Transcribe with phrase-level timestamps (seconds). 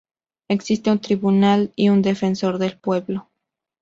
[0.49, 3.29] Existe un tribunal y un defensor del pueblo.